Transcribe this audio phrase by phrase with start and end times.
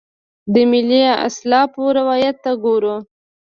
[0.53, 2.95] د ملي اسلافو روایت ته ګورو.